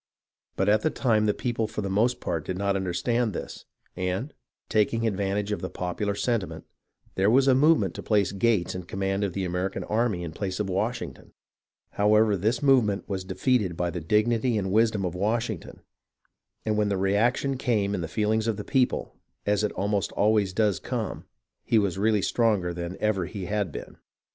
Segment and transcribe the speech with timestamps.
[0.55, 3.65] But at the time the people for the most part did not understand this,
[3.95, 4.33] and,
[4.67, 6.65] taking advantage of the popular sentiment,
[7.13, 10.59] there was a movement to place Gates in command of the American army in place
[10.59, 11.33] of Washington.
[11.91, 15.81] However, this movement was defeated by the dignity and wisdom of Washington,
[16.65, 19.13] and when the reaction came in the feelings of the people,
[19.45, 21.25] as it almost always does come,
[21.63, 23.97] he was really stronger than ever he had been.